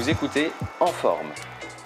[0.00, 0.50] Vous écoutez
[0.80, 1.28] En Forme,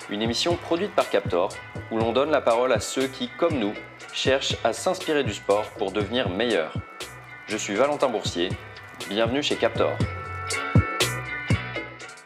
[0.09, 1.49] une émission produite par Captor
[1.91, 3.73] où l'on donne la parole à ceux qui, comme nous,
[4.13, 6.75] cherchent à s'inspirer du sport pour devenir meilleurs.
[7.49, 8.51] Je suis Valentin Boursier,
[9.09, 9.91] bienvenue chez Captor.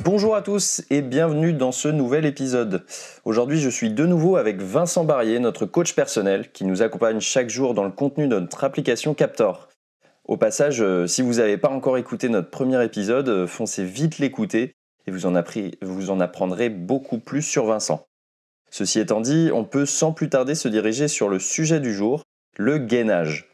[0.01, 2.84] Bonjour à tous et bienvenue dans ce nouvel épisode.
[3.25, 7.48] Aujourd'hui, je suis de nouveau avec Vincent Barrier, notre coach personnel, qui nous accompagne chaque
[7.48, 9.70] jour dans le contenu de notre application Captor.
[10.27, 14.19] Au passage, euh, si vous n'avez pas encore écouté notre premier épisode, euh, foncez vite
[14.19, 14.75] l'écouter
[15.09, 15.43] et vous en,
[15.83, 18.07] vous en apprendrez beaucoup plus sur Vincent.
[18.71, 22.23] Ceci étant dit, on peut sans plus tarder se diriger sur le sujet du jour,
[22.57, 23.48] le gainage.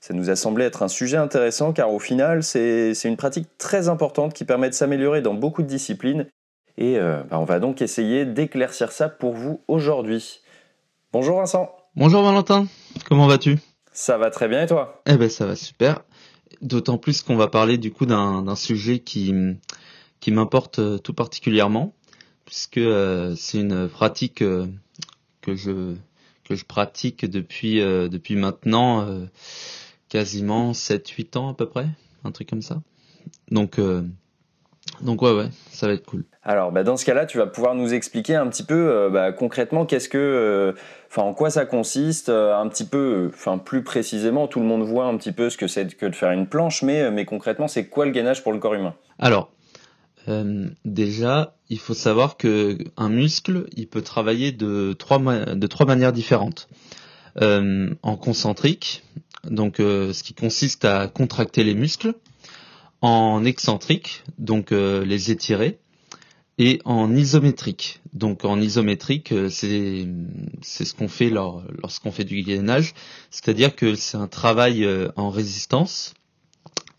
[0.00, 3.88] Ça nous a semblé être un sujet intéressant car au final, c'est une pratique très
[3.88, 6.26] importante qui permet de s'améliorer dans beaucoup de disciplines
[6.76, 10.40] et euh, bah, on va donc essayer d'éclaircir ça pour vous aujourd'hui.
[11.12, 11.70] Bonjour Vincent.
[11.96, 12.66] Bonjour Valentin,
[13.08, 13.58] comment vas-tu?
[13.92, 15.02] Ça va très bien et toi?
[15.06, 16.00] Eh ben ça va super.
[16.62, 19.32] D'autant plus qu'on va parler du coup d'un sujet qui,
[20.24, 21.92] qui m'importe euh, tout particulièrement,
[22.46, 24.64] puisque euh, c'est une pratique euh,
[25.42, 25.96] que je
[26.44, 29.06] que je pratique depuis depuis maintenant
[30.10, 31.86] quasiment 7-8 ans à peu près,
[32.22, 32.82] un truc comme ça.
[33.50, 33.80] Donc
[35.00, 36.24] donc ouais ouais, ça va être cool.
[36.42, 39.86] Alors bah dans ce cas-là, tu vas pouvoir nous expliquer un petit peu bah, concrètement
[39.86, 40.74] qu'est-ce que
[41.10, 45.06] enfin en quoi ça consiste un petit peu enfin plus précisément, tout le monde voit
[45.06, 47.86] un petit peu ce que c'est que de faire une planche mais mais concrètement, c'est
[47.86, 48.94] quoi le gainage pour le corps humain?
[49.18, 49.50] Alors,
[50.28, 56.68] euh, déjà, il faut savoir que un muscle, il peut travailler de trois manières différentes.
[57.42, 59.02] Euh, en concentrique,
[59.42, 62.14] donc euh, ce qui consiste à contracter les muscles,
[63.00, 65.78] en excentrique, donc les étirer,
[66.58, 68.00] et en isométrique.
[68.12, 70.06] Donc en isométrique, c'est
[70.62, 72.94] c'est ce qu'on fait lorsqu'on fait du gainage,
[73.30, 76.14] c'est-à-dire que c'est un travail en résistance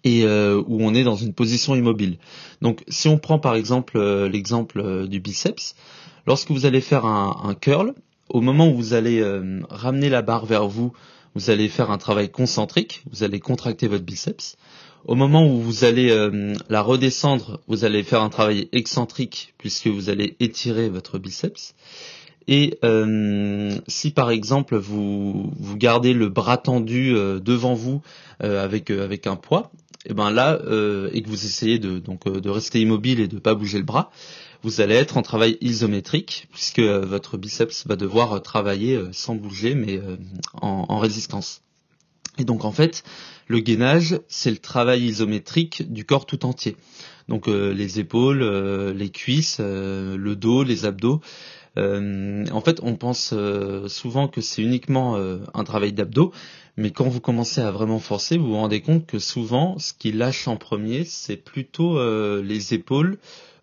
[0.05, 2.17] et euh, où on est dans une position immobile.
[2.61, 5.75] Donc si on prend par exemple euh, l'exemple euh, du biceps,
[6.27, 7.93] lorsque vous allez faire un, curl,
[8.29, 9.23] au moment où vous allez
[9.69, 10.93] ramener la barre vers vous,
[11.35, 14.57] vous allez faire un travail concentrique, vous allez contracter votre biceps.
[15.05, 16.09] Au moment où vous allez
[16.67, 21.75] la redescendre, vous allez faire un travail excentrique puisque vous allez étirer votre biceps.
[22.47, 22.79] Et
[23.87, 28.01] si par exemple vous, vous gardez le bras tendu devant vous
[28.39, 29.71] avec, avec un poids,
[30.05, 33.27] et ben là euh, et que vous essayez de donc euh, de rester immobile et
[33.27, 34.11] de pas bouger le bras,
[34.61, 39.75] vous allez être en travail isométrique puisque euh, votre biceps va devoir travailler sans bouger
[39.75, 39.99] mais
[40.61, 41.61] en, résistance.
[42.37, 43.03] Et donc en fait,
[43.47, 46.75] le gainage, c'est le travail isométrique du corps tout entier.
[47.27, 48.43] Donc les épaules,
[48.91, 51.21] les cuisses, le dos, les abdos.
[51.77, 53.33] En fait, on pense
[53.87, 56.31] souvent que c'est uniquement un travail d'abdos,
[56.77, 60.11] mais quand vous commencez à vraiment forcer, vous vous rendez compte que souvent, ce qui
[60.11, 63.17] lâche en premier, c'est plutôt euh, les épaules,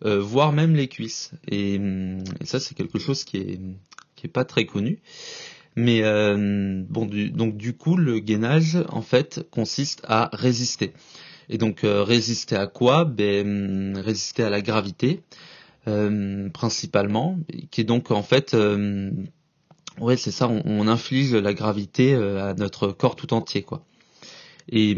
[0.05, 1.33] euh, voire même les cuisses.
[1.47, 1.79] Et,
[2.45, 3.61] ça, c'est quelque chose qui est
[4.17, 5.01] qui est pas très connu.
[5.77, 10.93] Mais euh, bon, donc du coup, le gainage, en fait, consiste à résister.
[11.49, 13.05] Et donc résister à quoi?
[13.05, 15.23] Ben résister à la gravité,
[16.53, 17.39] principalement,
[17.71, 18.55] qui est donc en fait
[20.01, 20.49] Ouais, c'est ça.
[20.49, 23.83] On, inflige la gravité euh, à notre corps tout entier, quoi.
[24.71, 24.97] Et,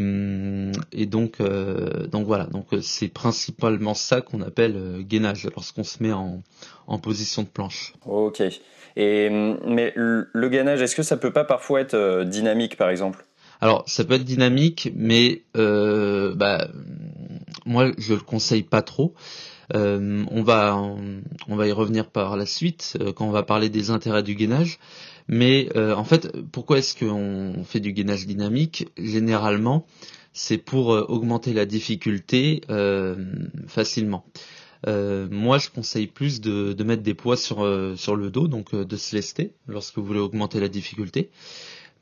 [0.93, 2.45] et donc, euh, donc voilà.
[2.45, 6.43] Donc euh, c'est principalement ça qu'on appelle gainage lorsqu'on se met en,
[6.87, 7.95] en position de planche.
[8.07, 8.43] Ok.
[8.97, 13.25] Et hum, mais le gainage, est-ce que ça peut pas parfois être dynamique, par exemple?
[13.61, 16.69] Alors, ça peut être dynamique, mais bah,
[17.67, 19.15] moi, je le conseille pas trop.
[19.75, 23.69] Euh, on va on va y revenir par la suite euh, quand on va parler
[23.69, 24.79] des intérêts du gainage.
[25.29, 28.89] Mais euh, en fait, pourquoi est-ce qu'on fait du gainage dynamique?
[28.99, 29.87] Généralement,
[30.33, 32.61] c'est pour augmenter la difficulté
[33.69, 34.27] facilement.
[34.87, 37.67] moi, je conseille plus de, mettre des poids sur,
[37.97, 41.31] sur le dos, donc de se lester lorsque vous voulez augmenter la difficulté.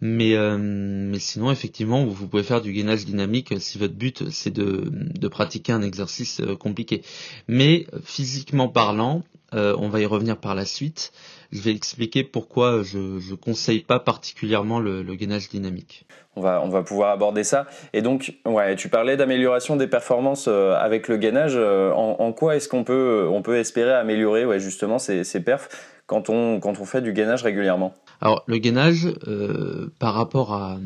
[0.04, 4.52] Mais, euh, mais sinon, effectivement, vous, pouvez faire du gainage dynamique si votre but c'est
[4.52, 7.02] de, de pratiquer un exercice euh, compliqué.
[7.46, 9.22] Mais physiquement parlant,
[9.54, 11.12] euh, on va y revenir par la suite.
[11.52, 16.04] Je vais expliquer pourquoi je ne conseille pas particulièrement le, le, gainage dynamique.
[16.34, 17.66] On va, on va pouvoir aborder ça.
[17.92, 21.54] Et donc, ouais, tu parlais d'amélioration des performances avec le gainage.
[21.56, 25.68] En, en quoi est-ce qu'on peut, on peut espérer améliorer ouais, justement ces, ces perfs?
[26.12, 30.78] Quand on, quand on fait du gainage régulièrement alors le gainage, euh, par rapport à,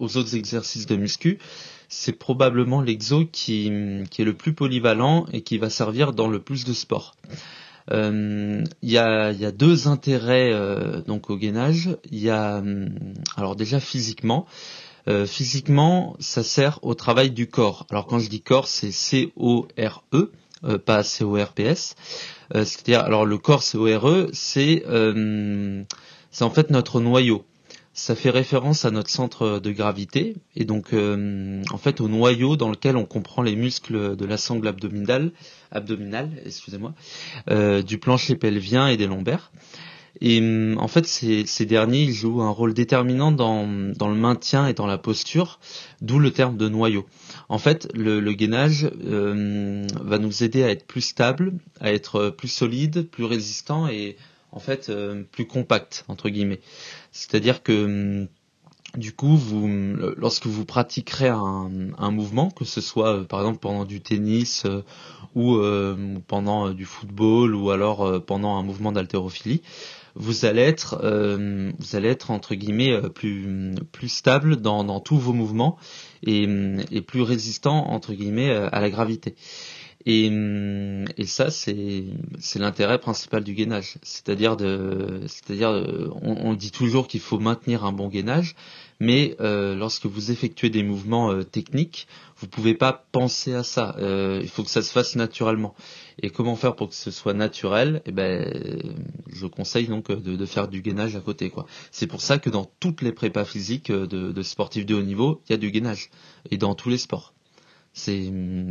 [0.00, 1.38] aux autres exercices de muscu,
[1.88, 3.70] c'est probablement l'exo qui,
[4.10, 7.14] qui est le plus polyvalent et qui va servir dans le plus de sports.
[7.92, 11.96] Euh, il y, a, y, a, deux intérêts euh, donc au gainage.
[12.10, 12.60] Il y a
[13.36, 14.44] alors déjà physiquement.
[15.26, 17.86] physiquement, ça sert au travail du corps.
[17.90, 20.32] Alors quand je dis corps, c'est C-O-R-E,
[20.84, 21.94] pas C-O-R-P-S.
[22.52, 24.84] C'est-à-dire, alors le corps CORE, c'est
[26.30, 27.44] c'est en fait notre noyau.
[27.92, 32.68] Ça fait référence à notre centre de gravité et donc en fait au noyau dans
[32.68, 35.32] lequel on comprend les muscles de la sangle abdominale,
[35.72, 36.94] abdominale, excusez-moi,
[37.82, 39.50] du plancher pelvien et des lombaires.
[40.20, 44.16] Et hum, en fait, ces, ces, derniers ils jouent un rôle déterminant dans, dans, le
[44.16, 45.60] maintien et dans la posture,
[46.00, 47.06] d'où le terme de noyau.
[47.48, 52.30] En fait, le, le gainage euh, va nous aider à être plus stable, à être
[52.30, 54.16] plus solide, plus résistant et
[54.56, 56.60] en fait euh, plus compact entre guillemets.
[57.12, 58.26] C'est-à-dire que
[58.96, 59.68] du coup, vous,
[60.16, 64.64] lorsque vous pratiquerez un, un, mouvement, que ce soit euh, par exemple pendant du tennis
[64.64, 64.82] euh,
[65.34, 65.58] ou
[66.26, 69.60] pendant du football ou alors pendant un mouvement d'haltérophilie,
[70.16, 75.00] vous allez être, euh, vous allez être entre guillemets euh, plus plus stable dans, dans
[75.00, 75.76] tous vos mouvements
[76.22, 76.48] et,
[76.90, 79.34] et plus résistant entre guillemets euh, à la gravité.
[80.08, 80.30] Et,
[81.16, 82.04] et ça, c'est
[82.38, 83.98] c'est l'intérêt principal du gainage.
[84.02, 85.70] C'est-à-dire de, c'est-à-dire,
[86.22, 88.54] on, on, dit toujours qu'il faut maintenir un bon gainage,
[89.00, 92.06] mais euh, lorsque vous effectuez des mouvements euh, techniques,
[92.38, 93.94] vous pouvez pas penser à ça.
[93.98, 95.74] Euh, il faut que ça se fasse naturellement.
[96.22, 98.02] Et comment faire pour que ce soit naturel?
[98.06, 98.50] Eh ben,
[99.32, 101.52] je conseille donc de, de, faire du gainage à côté.
[101.90, 105.42] C'est pour ça que dans toutes les prépas physiques de, de sportifs de haut niveau,
[105.48, 106.10] il y a du gainage
[106.50, 107.32] et dans tous les sports
[107.96, 108.30] c'est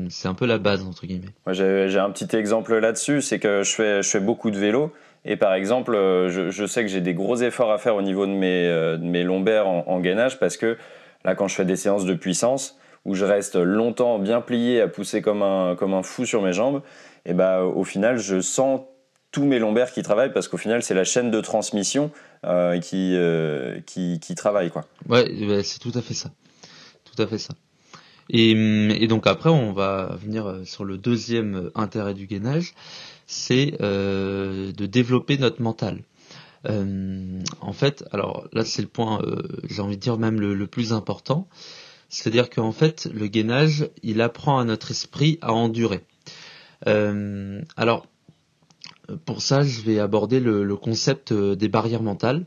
[0.10, 1.34] c'est un peu la base entre guillemets.
[1.48, 4.94] Moi j'ai un petit exemple là-dessus, c'est que je fais je fais beaucoup de vélo
[5.26, 8.28] et par exemple, euh, je, sais que j'ai des gros efforts à faire au niveau
[8.28, 10.78] de mes, euh, lombaires en, gainage parce que
[11.26, 14.88] là, quand je fais des séances de puissance où je reste longtemps bien plié à
[14.88, 16.82] pousser comme un, fou sur mes jambes,
[17.26, 18.82] et ben au final, je sens
[19.32, 22.12] tous mes lombaires qui travaillent parce qu'au final, c'est la chaîne de transmission
[22.46, 24.70] euh, qui, travaille.
[24.70, 24.86] Quoi.
[25.08, 26.30] Ouais, bah, c'est tout à fait ça.
[27.04, 27.54] Tout à fait ça.
[28.30, 32.74] Et, et, donc après, on va venir sur le deuxième intérêt du gainage,
[33.28, 36.04] c'est euh, de développer notre mental.
[36.68, 40.68] Euh, en fait, alors là c'est le point, euh, j'ai envie de dire même le,
[40.68, 41.48] plus important,
[42.10, 46.04] c'est-à-dire qu'en fait le gainage, il apprend à notre esprit à endurer.
[46.86, 48.06] Alors
[49.26, 52.46] pour ça, je vais aborder le, concept des barrières mentales.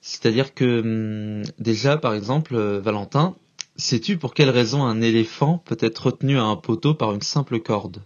[0.00, 3.36] C'est-à-dire que hum, déjà, par exemple, Valentin,
[3.76, 7.60] sais-tu pour quelle raison un éléphant peut être retenu à un poteau par une simple
[7.60, 8.00] corde?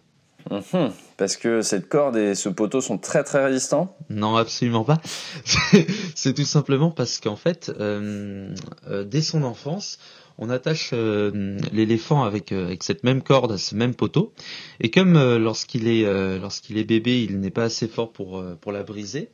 [0.50, 5.00] Mmh, parce que cette corde et ce poteau sont très très résistants Non, absolument pas.
[6.14, 8.54] C'est tout simplement parce qu'en fait, euh,
[8.88, 9.98] euh, dès son enfance,
[10.38, 14.32] on attache euh, l'éléphant avec, euh, avec cette même corde à ce même poteau.
[14.80, 16.04] Et comme euh, lorsqu'il est,
[16.38, 19.30] lorsqu'il est bébé, il n'est pas assez fort pour, pour la briser,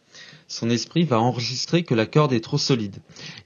[0.47, 2.97] son esprit va enregistrer que la corde est trop solide.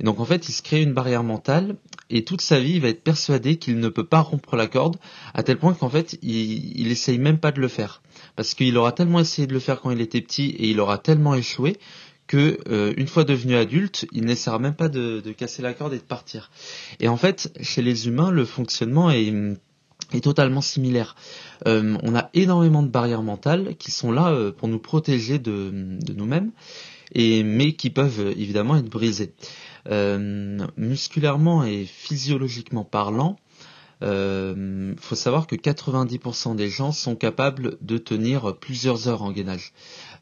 [0.01, 1.77] Et donc en fait, il se crée une barrière mentale
[2.11, 4.97] et toute sa vie, il va être persuadé qu'il ne peut pas rompre la corde,
[5.35, 8.03] à tel point qu'en fait, il, il essaye même pas de le faire.
[8.37, 10.99] Parce qu'il aura tellement essayé de le faire quand il était petit et il aura
[10.99, 11.77] tellement échoué
[12.33, 15.99] que euh, une fois devenu adulte, il n'essaiera même pas de, casser la corde et
[15.99, 16.51] de partir.
[16.99, 19.31] Et en fait, chez les humains, le fonctionnement est,
[20.15, 21.15] est totalement similaire.
[21.67, 25.99] Euh, on a énormément de barrières mentales qui sont là euh, pour nous protéger de,
[26.01, 26.53] de nous-mêmes,
[27.15, 29.35] et mais qui peuvent évidemment être brisées.
[29.91, 33.37] Euh, musculairement et physiologiquement parlant,
[34.03, 39.73] euh, faut savoir que 90% des gens sont capables de tenir plusieurs heures en gainage.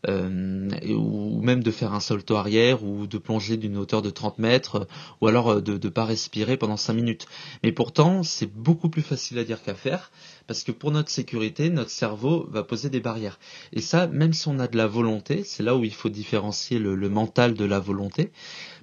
[0.09, 4.39] Euh, ou même de faire un salto arrière ou de plonger d'une hauteur de 30
[4.39, 4.89] mètres
[5.21, 7.27] ou alors euh, de ne pas respirer pendant 5 minutes.
[7.63, 10.11] Mais pourtant, c'est beaucoup plus facile à dire qu'à faire
[10.47, 13.39] parce que pour notre sécurité, notre cerveau va poser des barrières.
[13.75, 16.79] Et ça, même si on a de la volonté, c'est là où il faut différencier
[16.79, 18.33] le, le mental de la volonté,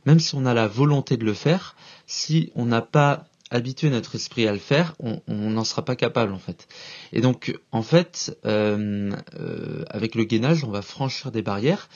[0.05, 1.75] même si on a la volonté de le faire,
[2.05, 6.33] si on n'a pas habituer notre esprit à le faire, on n'en sera pas capable
[6.33, 6.67] en fait.
[7.13, 11.89] Et donc en fait, euh, euh, avec le gainage, on va franchir des barrières.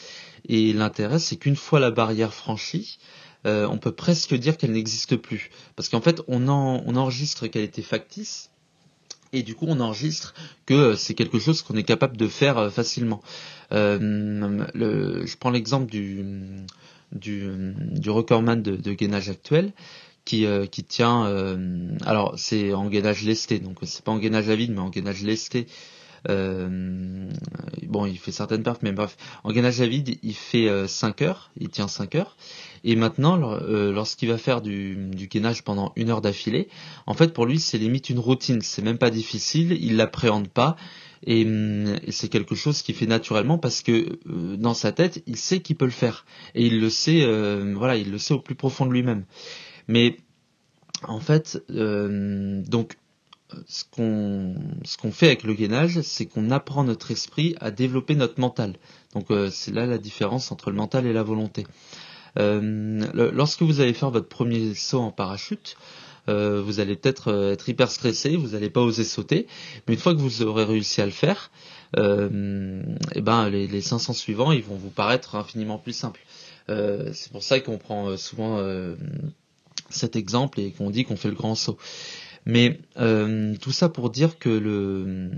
[0.48, 3.00] Et l'intérêt, c'est qu'une fois la barrière franchie,
[3.46, 5.52] euh, on peut presque dire qu'elle n'existe plus.
[5.76, 8.50] Parce qu'en fait, on, en, on enregistre qu'elle était factice.
[9.34, 10.34] Et du coup, on enregistre
[10.66, 13.22] que c'est quelque chose qu'on est capable de faire facilement.
[13.72, 16.26] Le, je prends l'exemple du,
[17.14, 19.72] du, du recordman de, de gainage actuel
[20.26, 24.50] qui, euh, qui tient, euh, alors c'est en gainage lesté, donc c'est pas en gainage
[24.50, 25.68] à vide, mais en gainage lesté.
[26.30, 27.28] Euh,
[27.88, 31.50] bon, il fait certaines perfs, mais bref, en gainage à vide, il fait 5 heures,
[31.60, 32.38] il tient 5 heures.
[32.84, 36.68] Et maintenant, lorsqu'il va faire du, gainage pendant une heure d'affilée,
[37.08, 38.62] en fait, pour lui, c'est limite une routine.
[38.62, 40.76] C'est même pas difficile, il l'appréhende pas.
[41.26, 44.20] Et, et c'est quelque chose qu'il fait naturellement parce que
[44.58, 47.26] dans sa tête, il sait qu'il peut le faire et il le sait,
[47.74, 49.26] voilà, il le sait au plus profond de lui-même.
[49.88, 50.18] Mais
[51.04, 52.98] en fait, euh, donc
[53.68, 58.16] ce qu'on ce qu'on fait avec le gainage, c'est qu'on apprend notre esprit à développer
[58.16, 58.76] notre mental.
[59.14, 61.66] Donc c'est là la différence entre le mental et la volonté.
[62.38, 65.76] lorsque vous allez faire votre premier saut en parachute,
[66.30, 69.48] euh, vous allez peut-être euh, être hyper stressé, vous n'allez pas oser sauter,
[69.88, 71.52] mais une fois que vous aurez réussi à le faire,
[71.98, 72.82] euh,
[73.14, 76.22] et eh ben les, les 500 suivants, ils vont vous paraître infiniment plus simples.
[76.68, 78.64] c'est pour ça qu'on prend souvent
[79.92, 81.78] cet exemple et qu'on dit qu'on fait le grand saut.
[82.46, 85.30] Mais tout ça pour dire que le,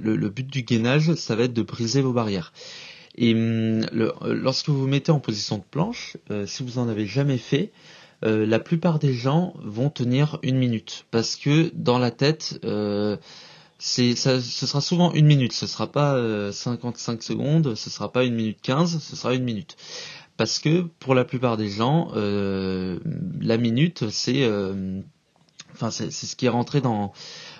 [0.00, 2.54] le, but du gainage, ça va être de briser vos barrières.
[3.16, 7.70] Et lorsque vous vous mettez en position de planche, si vous en avez jamais fait,
[8.24, 13.16] euh, la plupart des gens vont tenir une minute parce que dans la tête euh,
[13.78, 16.16] ce sera souvent une minute ce sera pas
[16.50, 19.76] 55 euh, secondes ce sera pas une minute 15 ce sera une minute
[20.38, 24.50] parce que pour la plupart des gens la minute c'est
[25.74, 27.12] enfin c'est ce qui est rentré dans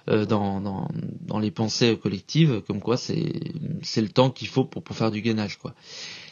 [0.06, 0.88] dans, dans,
[1.20, 5.10] dans les pensées collectives comme quoi c'est c'est le temps qu'il faut pour pour faire
[5.10, 5.74] du gainage quoi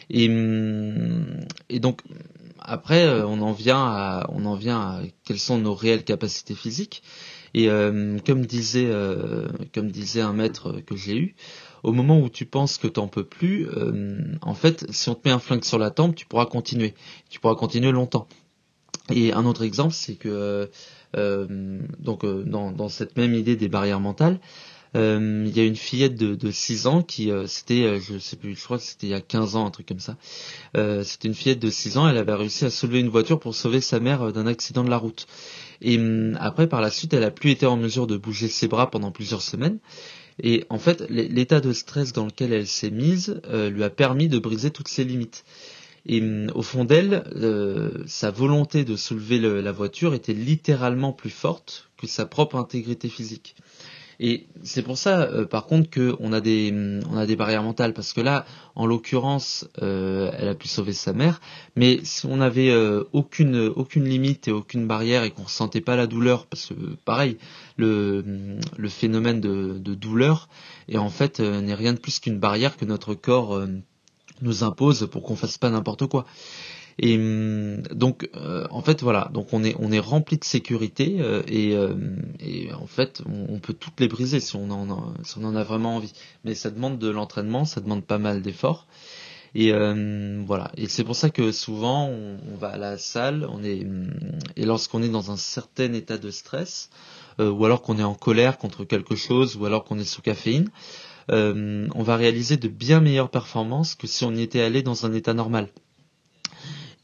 [0.08, 2.02] et, hum, et donc
[2.68, 6.54] après, euh, on en vient à, on en vient à quelles sont nos réelles capacités
[6.54, 7.02] physiques.
[7.54, 11.36] Et euh, comme disait, euh, comme disait un maître que j'ai eu,
[11.86, 13.68] au moment où tu penses que t'en peux plus,
[14.42, 16.94] en fait, si on te met un flingue sur la tempe, tu pourras continuer.
[17.30, 18.28] Tu pourras continuer longtemps.
[19.10, 20.68] Et un autre exemple, c'est que
[21.14, 24.38] donc dans, cette même idée des barrières mentales,
[24.96, 28.18] euh, il y a une fillette de, de 6 ans qui, euh, c'était, euh, je
[28.18, 30.16] sais plus, je crois que c'était il y a 15 ans, un truc comme ça.
[31.02, 33.80] c'était une fillette de 6 ans, elle avait réussi à soulever une voiture pour sauver
[33.80, 35.26] sa mère d'un accident de la route.
[35.82, 38.68] Et hum, après, par la suite, elle a plus été en mesure de bouger ses
[38.68, 39.78] bras pendant plusieurs semaines.
[40.42, 44.38] Et en fait, l'état de stress dans lequel elle s'est mise lui a permis de
[44.38, 45.44] briser toutes ses limites.
[46.04, 47.24] Et hum, au fond d'elle,
[48.06, 53.56] sa volonté de soulever la voiture était littéralement plus forte que sa propre intégrité physique.
[54.20, 57.62] Et c'est pour ça, euh, par contre, qu'on a des mm, on a des barrières
[57.62, 58.44] mentales parce que là,
[58.74, 61.40] en l'occurrence, euh, elle a pu sauver sa mère,
[61.76, 65.96] mais si on n'avait euh, aucune aucune limite et aucune barrière et qu'on ressentait pas
[65.96, 67.36] la douleur, parce que pareil,
[67.76, 70.48] le mm, le phénomène de, de douleur
[70.88, 73.60] est en fait n'est rien de plus qu'une barrière que notre corps
[74.42, 76.26] nous impose pour qu'on fasse pas n'importe quoi.
[76.98, 79.30] Et hum, donc, euh, en fait, voilà.
[79.34, 81.94] Donc, on est on est rempli de sécurité euh, et, euh,
[82.40, 85.56] et, en fait, on, peut toutes les briser si on en a, si on en
[85.56, 86.12] a vraiment envie.
[86.44, 88.86] Mais ça demande de l'entraînement, ça demande pas mal d'efforts.
[89.54, 89.72] Et
[90.46, 90.70] voilà.
[90.76, 94.10] Et c'est pour ça que souvent, on, on, va à la salle, on est hum,
[94.56, 96.90] et lorsqu'on est dans un certain état de stress,
[97.38, 100.70] ou alors qu'on est en colère contre quelque chose, ou alors qu'on est sous caféine.
[101.28, 105.12] on va réaliser de bien meilleures performances que si on y était allé dans un
[105.14, 105.68] état normal.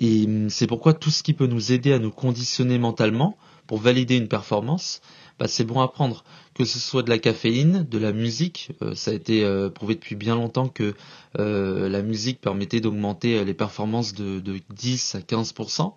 [0.02, 3.78] Et hum, c'est pourquoi tout ce qui peut nous aider à nous conditionner mentalement pour
[3.78, 5.00] valider une performance,
[5.38, 6.24] bah, c'est bon à prendre.
[6.54, 9.94] Que ce soit de la caféine, de la musique, euh, ça a été euh, prouvé
[9.94, 10.94] depuis bien longtemps que
[11.38, 15.94] euh, la musique permettait d'augmenter les performances de, de, 10 à 15%.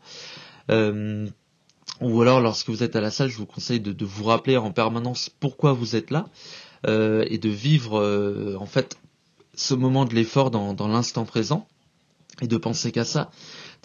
[2.01, 4.71] ou alors lorsque vous êtes à la salle, je vous conseille de, vous rappeler en
[4.71, 6.27] permanence pourquoi vous êtes là
[6.88, 8.97] et de vivre en fait
[9.55, 11.67] ce moment de l'effort dans l'instant présent
[12.41, 13.31] et de penser qu'à ça.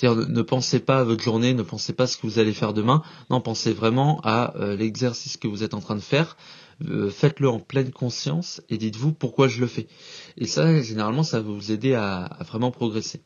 [0.00, 2.54] C'est-à-dire ne pensez pas à votre journée, ne pensez pas à ce que vous allez
[2.54, 3.02] faire demain.
[3.28, 6.38] Non, pensez vraiment à euh, l'exercice que vous êtes en train de faire.
[6.88, 9.88] Euh, faites-le en pleine conscience et dites-vous pourquoi je le fais.
[10.38, 13.21] Et ça, généralement, ça va vous aider à, vraiment progresser.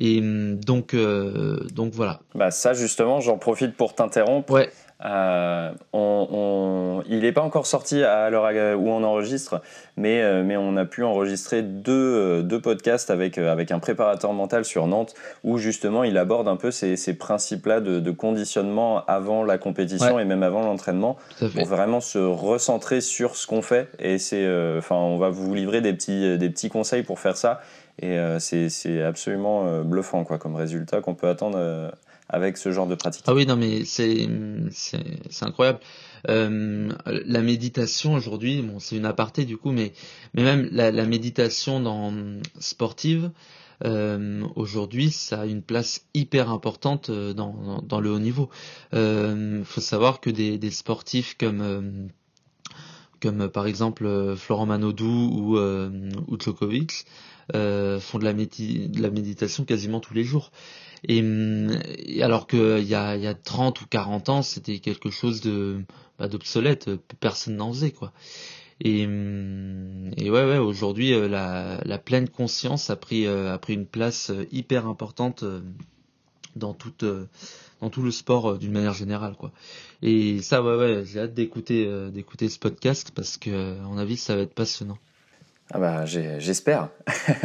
[0.00, 2.20] Et hum, donc, euh, donc voilà.
[2.34, 4.52] Bah ça, justement, j'en profite pour t'interrompre.
[4.52, 4.72] Ouais.
[5.04, 9.60] Euh, on, il n'est pas encore sorti à l'heure où on enregistre,
[9.96, 14.32] mais, euh, mais on a pu enregistrer deux, euh, deux podcasts avec, avec un préparateur
[14.32, 19.04] mental sur Nantes où justement il aborde un peu ces, ces principes-là de, de, conditionnement
[19.06, 21.16] avant la compétition et même avant l'entraînement
[21.54, 23.88] pour vraiment se recentrer sur ce qu'on fait.
[23.98, 24.46] Et c'est,
[24.78, 27.60] enfin, on va vous livrer des petits, des petits conseils pour faire ça.
[28.00, 31.90] Et c'est absolument bluffant quoi, comme résultat qu'on peut attendre
[32.28, 33.24] avec ce genre de pratique.
[33.26, 34.28] Ah oui, non, mais c'est
[35.42, 35.80] incroyable.
[36.28, 39.92] Euh, la méditation aujourd'hui, bon, c'est une aparté du coup, mais
[40.34, 42.12] mais même la, la méditation dans
[42.58, 43.30] sportive
[43.84, 48.48] euh, aujourd'hui, ça a une place hyper importante euh, dans dans, le haut niveau.
[48.92, 52.06] Il euh, faut savoir que des, des sportifs comme euh,
[53.20, 57.06] comme par exemple Florent Manodou ou, ou Djokovic
[57.52, 60.52] font de la, de la méditation quasiment tous les jours.
[61.08, 65.40] Et, alors que il y a, y a 30 ou 40 ans, c'était quelque chose
[65.40, 65.80] de
[66.18, 68.12] bah, d'obsolète, personne n'en faisait quoi.
[68.80, 73.72] Et, et ouais, ouais aujourd'hui, euh, la, la, pleine conscience a pris, euh, a pris
[73.72, 75.44] une place euh, hyper importante
[76.56, 77.04] dans toute,
[77.80, 79.52] dans tout le sport d'une manière générale, quoi.
[80.02, 84.16] Et ça, ouais, ouais, j'ai hâte d'écouter d'écouter ce podcast parce que, à mon avis,
[84.16, 84.98] ça va être passionnant.
[85.74, 86.88] Ah bah j'espère.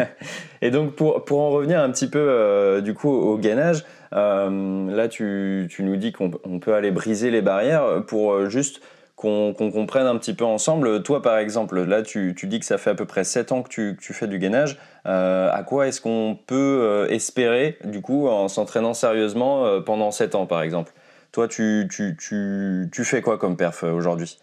[0.61, 4.95] et donc pour, pour en revenir un petit peu euh, du coup au gainage, euh,
[4.95, 8.81] là tu, tu, nous dis qu'on peut aller briser les barrières pour euh, juste
[9.15, 11.01] qu'on comprenne un petit peu ensemble.
[11.01, 13.63] Toi par exemple, là tu, tu, dis que ça fait à peu près 7 ans
[13.63, 14.77] que tu, tu fais du gainage.
[15.05, 20.61] à quoi est-ce qu'on peut espérer du coup en s'entraînant sérieusement pendant 7 ans par
[20.61, 20.93] exemple?
[21.31, 24.39] Toi tu, tu fais quoi comme perf aujourd'hui?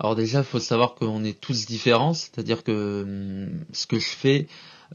[0.00, 4.08] Alors déjà, il faut savoir qu'on est tous différents, c'est-à-dire que hum, ce que je
[4.08, 4.46] fais,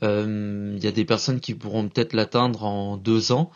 [0.02, 3.52] hum, il y a des personnes qui pourront peut-être l'atteindre en deux ans,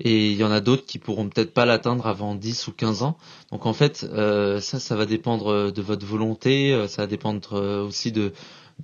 [0.00, 3.02] et il y en a d'autres qui pourront peut-être pas l'atteindre avant 10 ou 15
[3.02, 3.16] ans.
[3.52, 7.54] Donc en fait, euh, ça, ça va dépendre de votre volonté, euh, ça va dépendre
[7.54, 8.32] euh, aussi de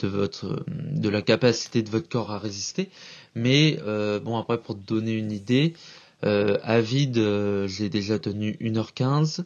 [0.02, 2.90] votre de la capacité de votre corps à résister.
[3.34, 3.78] Mais
[4.24, 5.74] bon après pour te donner une idée,
[6.22, 7.20] à vide
[7.66, 9.42] j'ai déjà tenu 1h15.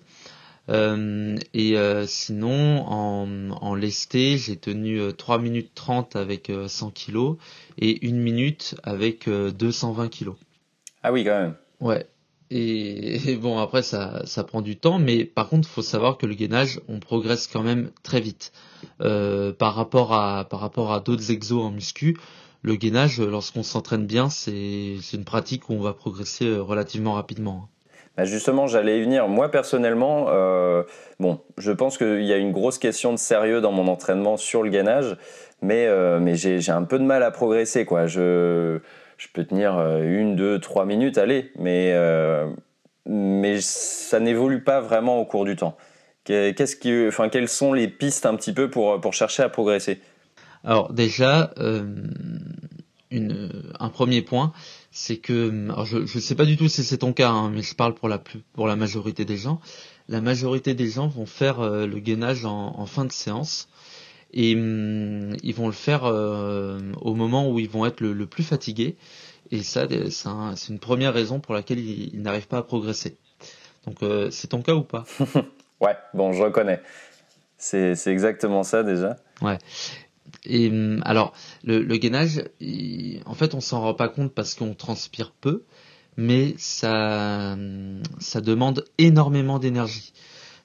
[0.68, 6.90] Euh, et euh, sinon, en, en lesté, j'ai tenu 3 euh, minutes 30 avec 100
[6.90, 7.36] kg
[7.78, 10.30] et 1 minute avec 220 kg.
[11.02, 11.54] Ah oui, quand même.
[11.80, 12.06] Ouais.
[12.50, 16.26] Et, bon, après, ça, ça prend du temps, mais par contre, il faut savoir que
[16.26, 18.52] le gainage, on progresse quand même très vite.
[18.98, 22.16] par rapport à, par rapport à d'autres exos en muscu,
[22.62, 27.68] le gainage, lorsqu'on s'entraîne bien, c'est une pratique où on va progresser relativement rapidement.
[28.16, 29.26] Bah, justement, j'allais y venir.
[29.26, 30.84] Moi, personnellement, euh,
[31.18, 34.62] bon, je pense qu'il y a une grosse question de sérieux dans mon entraînement sur
[34.62, 35.16] le gainage,
[35.62, 37.84] mais, euh, mais j'ai un peu de mal à progresser.
[37.84, 38.06] Quoi.
[38.06, 38.78] Je,
[39.16, 41.92] je peux tenir euh, une, deux, trois minutes, allez, mais,
[43.06, 45.76] mais ça n'évolue pas vraiment au cours du temps.
[46.22, 50.00] Qu'est-ce qui, enfin, quelles sont les pistes un petit peu pour, pour chercher à progresser?
[50.62, 51.52] Alors déjà,
[53.10, 54.52] un premier point,
[54.96, 57.62] c'est que, alors je ne sais pas du tout si c'est ton cas, hein, mais
[57.62, 58.22] je parle pour la,
[58.52, 59.60] pour la majorité des gens.
[60.08, 63.68] La majorité des gens vont faire euh, le gainage en, fin de séance
[64.32, 68.44] et hum, ils vont le faire euh, au moment où ils vont être le, plus
[68.44, 68.94] fatigués.
[69.50, 69.88] Et ça,
[70.54, 73.16] c'est une première raison pour laquelle ils, n'arrivent pas à progresser.
[73.86, 75.04] Donc, euh, c'est ton cas ou pas?
[75.80, 76.80] Ouais, bon, je reconnais.
[77.58, 79.16] C'est exactement ça déjà.
[79.42, 79.58] Ouais.
[80.44, 81.32] Et hum, alors,
[81.64, 82.44] le, gainage,
[83.26, 85.64] en fait, on s'en rend pas compte parce qu'on transpire peu,
[86.16, 87.56] mais ça,
[88.18, 90.12] ça demande énormément d'énergie.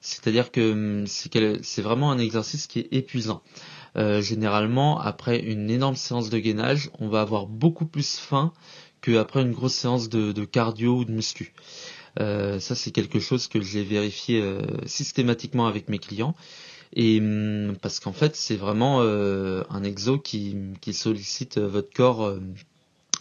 [0.00, 3.42] C'est-à-dire que hum, c'est vraiment un exercice qui est épuisant.
[3.96, 8.52] Euh, généralement, après une énorme séance de gainage, on va avoir beaucoup plus faim
[9.00, 11.52] qu'après une grosse séance de, de, cardio ou de muscu.
[12.20, 16.34] Euh, ça, c'est quelque chose que j'ai vérifié euh, systématiquement avec mes clients.
[16.94, 22.24] Et hum, parce qu'en fait, c'est vraiment euh, un exo qui, qui sollicite votre corps
[22.24, 22.40] euh,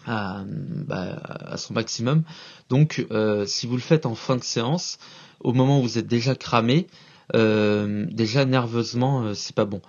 [0.05, 2.23] à, bah, à, son maximum.
[2.69, 4.97] Donc, euh, si vous le faites en fin de séance,
[5.39, 6.88] au moment où vous êtes déjà cramé,
[7.32, 9.82] déjà nerveusement, c'est pas bon.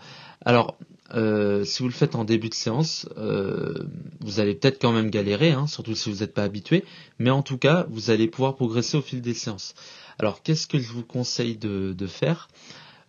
[0.45, 0.77] Alors,
[1.11, 5.67] si vous le faites en début de séance, vous allez peut-être quand même galérer, hein,
[5.67, 6.85] surtout si vous n'êtes pas habitué,
[7.19, 9.75] mais en tout cas, vous allez pouvoir progresser au fil des séances.
[10.19, 12.49] Alors, qu'est-ce que je vous conseille de, de faire?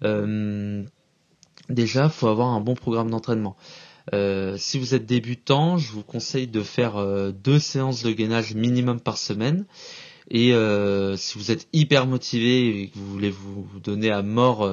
[0.04, 0.84] Euh,
[1.70, 3.56] déjà, faut avoir un bon programme d'entraînement.
[4.14, 8.54] Euh, si vous êtes débutant, je vous conseille de faire euh, deux séances de gainage
[8.56, 9.66] minimum par semaine.
[10.30, 14.70] Et euh, si vous êtes hyper motivé et que vous voulez vous donner à mort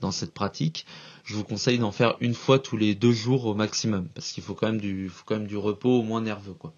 [0.00, 0.86] dans cette pratique,
[1.24, 4.42] je vous conseille d'en faire une fois tous les deux jours au maximum, parce qu'il
[4.42, 6.72] faut quand même du, faut quand même du repos au moins nerveux, quoi.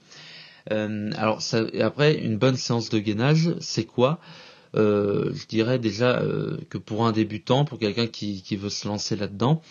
[0.69, 4.19] alors ça, et après, une bonne séance de gainage, c'est quoi?
[4.75, 9.17] Euh, je dirais déjà euh, que pour un débutant, pour quelqu'un qui, veut se lancer
[9.17, 9.63] là-dedans,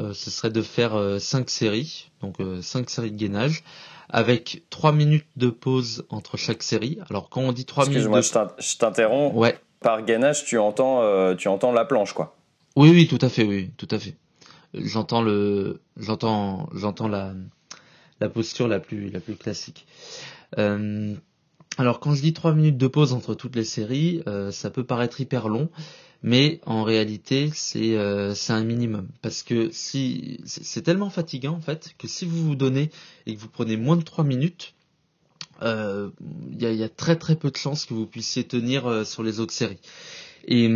[0.00, 3.64] euh, ce serait de faire 5 séries, donc 5 séries de gainage,
[4.08, 6.98] avec 3 minutes de pause entre chaque série.
[7.10, 8.06] Alors quand on dit 3 minutes...
[8.06, 9.34] Excuse-moi, je t'interromps.
[9.36, 9.58] Ouais.
[9.80, 12.36] Par gainage, tu entends, tu entends la planche, quoi.
[12.76, 14.16] Oui, oui, tout à fait, oui, tout à fait.
[14.72, 17.32] J'entends le, j'entends, j'entends la,
[18.20, 19.86] la posture la plus, la plus classique.
[20.58, 21.14] Euh,
[21.76, 24.84] alors quand je dis 3 minutes de pause entre toutes les séries, euh, ça peut
[24.84, 25.68] paraître hyper long,
[26.22, 31.94] mais en réalité c'est euh, un minimum parce que si c'est tellement fatigant en fait
[31.98, 32.90] que si vous vous donnez
[33.26, 34.74] et que vous prenez moins de 3 minutes,
[35.60, 36.10] il euh,
[36.58, 39.22] y, a, y, a, très très peu de chances que vous puissiez tenir euh, sur
[39.22, 39.78] les autres séries.
[40.46, 40.66] Et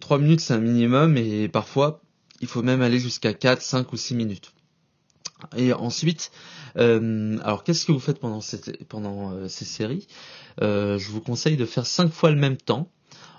[0.00, 2.00] 3 hum, minutes c'est un minimum et parfois
[2.40, 4.52] il faut même aller jusqu'à 4, 5 ou 6 minutes.
[5.56, 6.30] Et ensuite,
[6.76, 8.40] euh, alors qu'est-ce que vous faites pendant,
[8.88, 10.06] pendant euh, ces séries?
[10.62, 12.90] Euh, Je vous conseille de faire cinq fois le même temps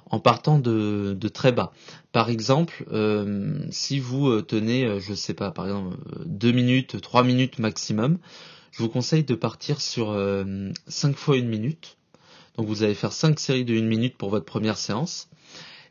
[0.09, 1.71] en partant de, de très bas.
[2.12, 2.83] Par exemple,
[3.69, 8.17] si vous tenez, je sais pas, par exemple deux minutes, trois minutes maximum,
[8.71, 10.17] je vous conseille de partir sur
[10.88, 11.97] 5 fois une minute.
[12.57, 15.29] Donc vous allez faire 5 séries de 1 minute pour votre première séance.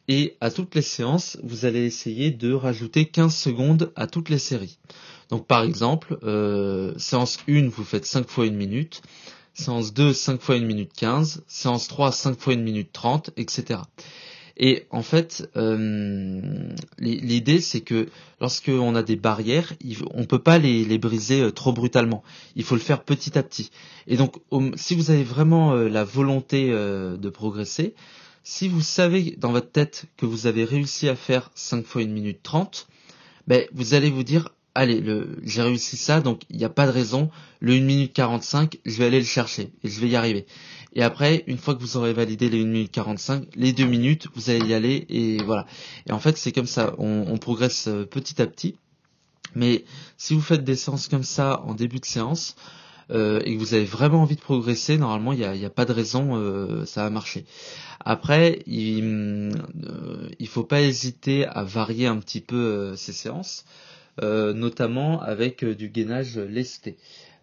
[0.08, 4.38] Et à toutes les séances, vous allez essayer de rajouter 15 secondes à toutes les
[4.38, 4.78] séries.
[5.30, 9.02] Donc par exemple, euh, séance 1, vous faites 5 fois 1 minute.
[9.54, 11.44] Séance 2, 5 fois 1 minute 15.
[11.46, 13.80] Séance 3, 5 fois 1 minute 30, etc.
[14.58, 16.40] Et en fait, euh,
[16.98, 18.08] l'idée c'est que
[18.40, 19.72] lorsqu'on a des barrières,
[20.14, 22.24] on peut pas les, briser euh, trop brutalement.
[22.56, 23.70] Il faut le faire petit à petit.
[24.08, 24.36] Et donc,
[24.74, 27.94] si vous avez vraiment euh, la volonté de progresser,
[28.42, 32.06] si vous savez dans votre tête que vous avez réussi à faire 5 fois 1
[32.06, 32.88] minute 30,
[33.46, 35.02] ben, vous allez vous dire, allez,
[35.42, 38.98] j'ai réussi ça, donc il n'y a pas de raison, le 1 minute 45, je
[38.98, 40.46] vais aller le chercher et je vais y arriver.
[40.94, 44.28] Et après, une fois que vous aurez validé les 1 minute 45, les 2 minutes,
[44.34, 45.66] vous allez y aller et voilà.
[46.08, 48.76] Et en fait, c'est comme ça, on, progresse euh, petit à petit.
[49.54, 49.84] Mais
[50.16, 52.56] si vous faites des séances comme ça en début de séance,
[53.10, 55.86] euh, et que vous avez vraiment envie de progresser, normalement il n'y a, a, pas
[55.86, 57.46] de raison, euh, ça va marcher.
[58.00, 63.64] Après, il ne faut pas hésiter à varier un petit peu ces séances,
[64.22, 66.96] notamment avec du gainage lesté,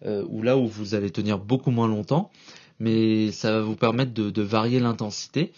[0.04, 2.30] où là où vous allez tenir beaucoup moins longtemps,
[2.80, 5.52] mais ça va vous permettre de, varier l'intensité.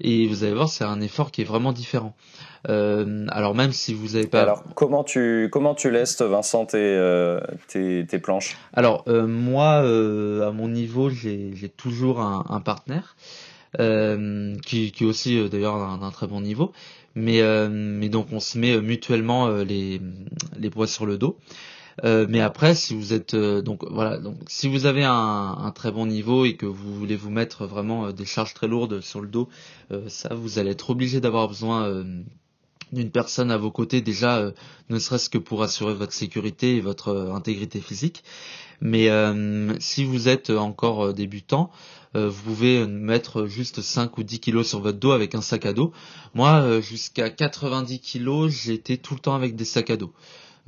[0.00, 2.14] Et vous allez voir, c'est un effort qui est vraiment différent.
[2.68, 4.42] Euh, alors même si vous n'avez pas.
[4.42, 8.56] Alors comment tu comment tu laisses Vincent tes euh, tes, planches?
[8.72, 13.16] Alors euh, moi à mon niveau j'ai toujours un, un partenaire
[13.76, 16.72] qui qui est aussi d'ailleurs d'un très bon niveau.
[17.14, 20.00] Mais mais donc on se met mutuellement les
[20.58, 21.38] les poids sur le dos.
[22.04, 25.12] Euh, mais après, si vous êtes euh, donc voilà, donc si vous avez un,
[25.58, 28.68] un, très bon niveau et que vous voulez vous mettre vraiment euh, des charges très
[28.68, 29.48] lourdes sur le dos,
[30.08, 32.02] ça vous allez être obligé d'avoir besoin
[32.92, 34.52] d'une personne à vos côtés déjà,
[34.90, 38.22] ne serait-ce que pour assurer votre sécurité et votre intégrité physique.
[38.80, 39.08] Mais
[39.80, 41.70] si vous êtes encore débutant,
[42.14, 45.72] vous pouvez mettre juste 5 ou 10 kilos sur votre dos avec un sac à
[45.72, 45.92] dos.
[46.34, 50.12] Moi, jusqu'à 90 kilos, j'étais tout le temps avec des sacs à dos.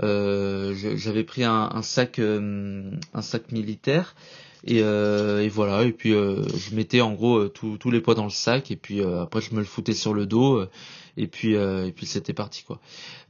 [0.03, 4.17] Euh, j'avais pris un, sac euh, un sac militaire
[4.65, 8.31] et, euh, et, voilà et puis je mettais en gros tous les poids dans le
[8.31, 10.67] sac et puis après je me le foutais sur le dos
[11.17, 12.81] et puis et puis c'était parti quoi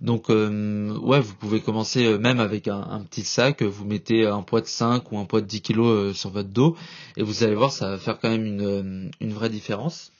[0.01, 4.61] donc ouais vous pouvez commencer même avec un, un, petit sac vous mettez un poids
[4.61, 6.77] de 5 ou un poids de 10 kilos sur votre dos
[7.16, 10.12] et vous allez voir ça va faire quand même une, une vraie différence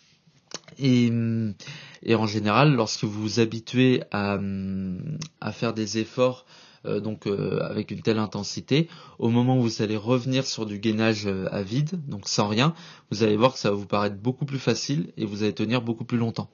[0.79, 1.11] et,
[2.03, 4.39] et en général, lorsque vous vous habituez à,
[5.41, 6.47] à faire des efforts
[6.87, 10.79] euh, donc euh, avec une telle intensité, au moment où vous allez revenir sur du
[10.79, 12.75] gainage euh, à vide, donc sans rien,
[13.11, 15.81] vous allez voir que ça va vous paraître beaucoup plus facile et vous allez tenir
[15.81, 16.51] beaucoup plus longtemps.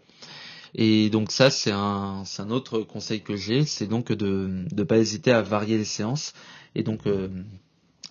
[0.74, 4.98] Et donc ça, c'est un, un autre conseil que j'ai, c'est donc de ne pas
[4.98, 6.32] hésiter à varier les séances
[6.74, 7.06] et donc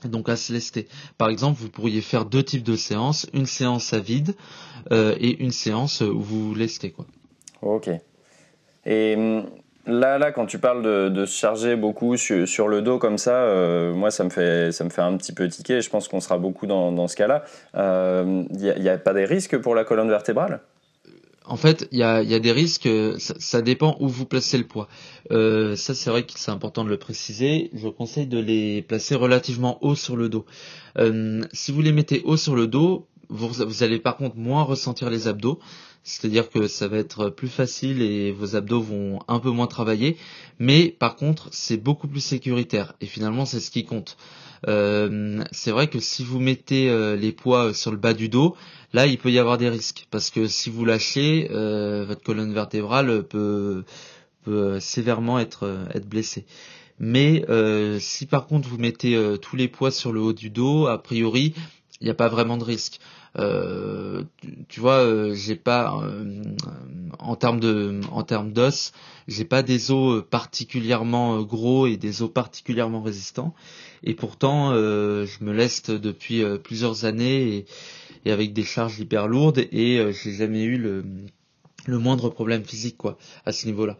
[0.08, 0.88] donc à se lester.
[1.18, 4.34] Par exemple, vous pourriez faire deux types de séances, une séance à vide
[4.92, 7.06] euh, et une séance où vous lestez quoi.
[7.62, 7.90] Ok.
[8.86, 9.46] Et hum,
[9.86, 13.94] là, là, quand tu parles de, se charger beaucoup sur, le dos comme ça, euh,
[13.94, 15.82] moi, ça me fait, ça me fait un petit peu tiquer.
[15.82, 17.44] Je pense qu'on sera beaucoup dans, ce cas-là.
[17.74, 20.62] Il euh, n'y a, pas des risques pour la colonne vertébrale?
[21.50, 24.88] En fait, il y a, des risques, ça, dépend où vous placez le poids.
[25.32, 27.72] Euh, ça, c'est vrai que c'est important de le préciser.
[27.74, 30.46] Je conseille de les placer relativement haut sur le dos.
[30.98, 35.10] Euh, si vous les mettez haut sur le dos, vous, allez par contre moins ressentir
[35.10, 35.60] les abdos.
[36.04, 40.18] C'est-à-dire que ça va être plus facile et vos abdos vont un peu moins travailler.
[40.58, 42.94] Mais par contre, c'est beaucoup plus sécuritaire.
[43.02, 44.18] Et finalement, c'est ce qui compte.
[44.68, 48.56] Euh, c'est vrai que si vous mettez les poids sur le bas du dos,
[48.94, 52.54] là il peut y avoir des risques parce que si vous lâchez, euh, votre colonne
[52.54, 53.84] vertébrale peut,
[54.80, 56.46] sévèrement être, euh, être blessée.
[56.98, 60.88] Mais euh, si par contre vous mettez tous les poids sur le haut du dos,
[60.88, 61.54] a priori
[62.02, 63.00] il n'y a pas vraiment de risque.
[63.38, 64.24] Euh,
[64.68, 66.02] tu, vois, j'ai pas
[67.20, 68.92] en termes de en termes d'os,
[69.28, 73.54] j'ai pas des os particulièrement gros et des os particulièrement résistants.
[74.04, 77.66] Et pourtant, je me laisse depuis plusieurs années
[78.26, 81.04] et, avec des charges hyper lourdes et euh, j'ai jamais eu le,
[81.86, 83.98] le moindre problème physique quoi à ce niveau-là.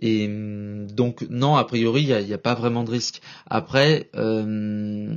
[0.00, 3.20] Et hum, donc non, a priori, il n'y a, pas vraiment de risque.
[3.46, 5.14] Après, euh,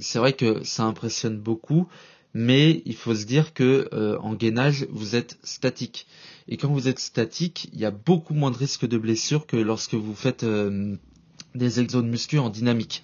[0.00, 1.86] c'est vrai que ça impressionne beaucoup,
[2.34, 6.06] mais il faut se dire que euh, en gainage, vous êtes statique.
[6.48, 9.56] Et quand vous êtes statique, il y a beaucoup moins de risques de blessure que
[9.56, 10.44] lorsque vous faites
[11.54, 13.02] des exos muscu en dynamique.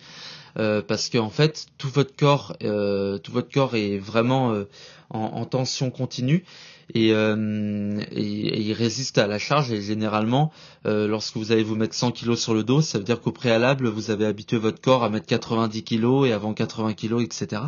[0.59, 4.65] Euh, parce qu'en fait tout votre corps euh, tout votre corps est vraiment euh,
[5.09, 6.45] en, tension continue
[6.93, 10.53] et, il résiste à la charge et généralement
[10.85, 13.89] lorsque vous allez vous mettre 100 kg sur le dos ça veut dire qu'au préalable
[13.89, 17.63] vous avez habitué votre corps à mettre 90 kg et avant 80 kg etc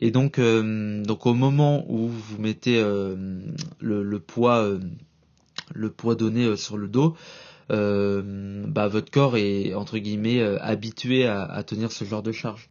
[0.00, 4.78] Et donc, donc au moment où vous mettez le, poids,
[5.74, 7.16] le poids donné sur le dos,
[7.68, 12.70] bah, votre corps est entre guillemets habitué à, tenir ce genre de charge.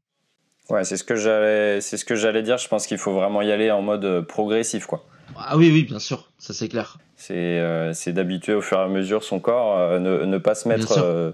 [0.69, 2.57] Ouais, c'est ce que j'allais, c'est ce que j'allais dire.
[2.57, 5.05] Je pense qu'il faut vraiment y aller en mode progressif, quoi.
[5.37, 6.97] Ah oui, oui, bien sûr, ça c'est clair.
[7.17, 7.61] C'est,
[7.93, 11.33] c'est d'habituer au fur et à mesure son corps, ne, ne, pas se mettre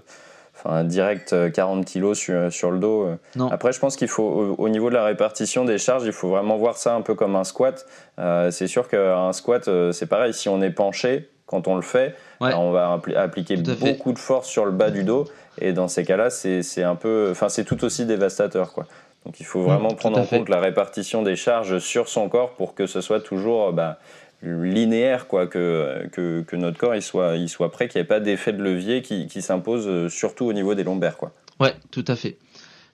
[0.54, 3.06] enfin direct 40 euh, kilos sur, sur le dos.
[3.06, 3.48] Euh.
[3.50, 6.56] Après, je pense qu'il faut, au, niveau de la répartition des charges, il faut vraiment
[6.56, 7.86] voir ça un peu comme un squat.
[8.18, 12.14] Euh, c'est sûr qu'un squat, c'est pareil, si on est penché, quand on le fait,
[12.40, 15.26] on va appliquer beaucoup de force sur le bas du dos.
[15.60, 18.86] Et dans ces cas-là, c'est un peu, enfin, c'est tout aussi dévastateur, quoi.
[19.24, 22.74] Donc, il faut vraiment prendre en compte la répartition des charges sur son corps pour
[22.74, 23.98] que ce soit toujours bah,
[24.42, 28.20] linéaire, quoi, que, que, notre corps il soit, il soit prêt, qu'il n'y ait pas
[28.20, 31.16] d'effet de levier qui, qui s'impose euh, surtout au niveau des lombaires.
[31.16, 31.32] Quoi.
[31.60, 32.36] Ouais, tout à fait.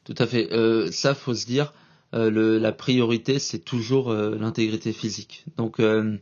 [0.05, 0.53] Tout à fait.
[0.53, 1.73] Euh, ça, faut se dire,
[2.15, 5.45] euh, le, la priorité, c'est toujours euh, l'intégrité physique.
[5.57, 6.19] Donc, le,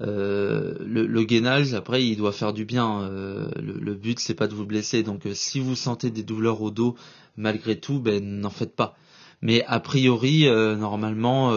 [0.00, 3.08] le, gainage, après, il doit faire du bien.
[3.08, 5.02] Le, le, but, c'est pas de vous blesser.
[5.02, 6.96] Donc, si vous sentez des douleurs au dos,
[7.36, 8.96] malgré tout, ben, n'en faites pas.
[9.42, 11.52] Mais a priori, normalement,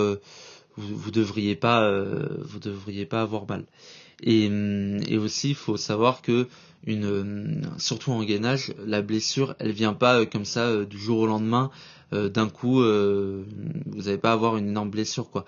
[0.78, 3.66] vous, vous devriez pas euh, vous devriez pas avoir mal.
[4.24, 4.46] Et,
[5.08, 6.48] et aussi, il faut savoir que
[6.86, 11.20] une, surtout en gainage, la blessure, elle vient pas euh, comme ça euh, du jour
[11.20, 11.72] au lendemain.
[12.12, 15.46] D'un coup, vous n'allez pas avoir une énorme blessure, quoi.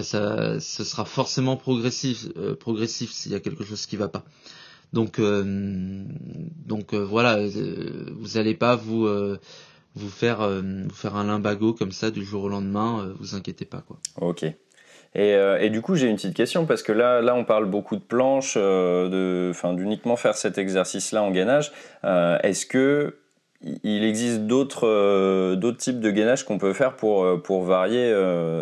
[0.00, 4.24] ça, ce sera forcément progressif, progressif s'il y a quelque chose qui va pas.
[4.94, 9.06] Donc, donc voilà, vous n'allez pas vous
[9.94, 13.14] vous faire vous faire un limbago comme ça du jour au lendemain.
[13.20, 13.98] vous inquiétez pas, quoi.
[14.18, 14.46] Ok.
[15.16, 17.96] Euh, et, du coup, j'ai une petite question parce que là, là, on parle beaucoup
[17.96, 21.72] de planches, euh, d'uniquement faire cet exercice-là en gainage.
[22.04, 23.16] Euh, est-ce que
[23.82, 28.14] il existe d'autres, d'autres types de gainage qu'on peut faire pour, pour varier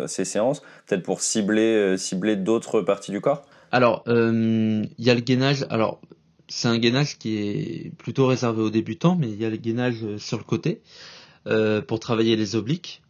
[0.07, 3.45] ces séances, peut-être pour cibler, cibler d'autres parties du corps?
[3.73, 5.65] Alors, il y a le gainage.
[5.69, 5.99] Alors,
[6.47, 9.97] c'est un gainage qui est plutôt réservé aux débutants, mais il y a le gainage
[10.17, 10.81] sur le côté
[11.87, 13.03] pour travailler les obliques.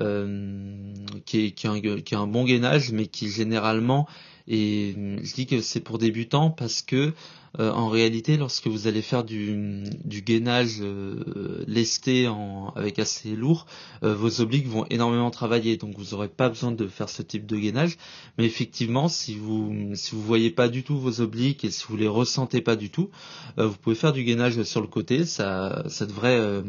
[0.00, 0.92] Euh,
[1.24, 4.08] qui, est, qui, un, qui, un, bon gainage, mais qui généralement
[4.48, 7.12] et je dis que c'est pour débutants parce que
[7.60, 13.36] euh, en réalité, lorsque vous allez faire du, du gainage euh, lesté en, avec assez
[13.36, 13.66] lourd,
[14.02, 17.56] vos obliques vont énormément travailler, donc vous n'aurez pas besoin de faire ce type de
[17.56, 17.96] gainage.
[18.36, 21.96] Mais effectivement, si vous si vous voyez pas du tout vos obliques et si vous
[21.96, 23.10] les ressentez pas du tout,
[23.56, 25.24] vous pouvez faire du gainage sur le côté.
[25.24, 26.62] Ça ça devrait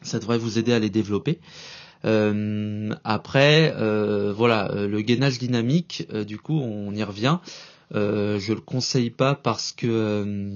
[0.00, 1.38] ça devrait vous aider à les développer.
[2.04, 7.38] Euh, après, euh, voilà, euh, le gainage dynamique, du coup, on y revient.
[7.94, 10.52] Euh, je le conseille pas parce que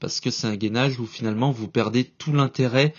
[0.00, 2.94] parce que c'est un gainage où finalement vous perdez tout l'intérêt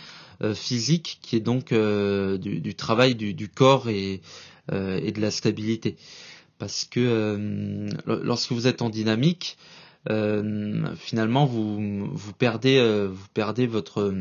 [0.54, 4.22] physique qui est donc du, travail du, corps et,
[4.72, 5.98] et de la stabilité.
[6.58, 9.58] Parce que lorsque vous êtes en dynamique,
[10.10, 14.12] finalement vous vous perdez vous perdez votre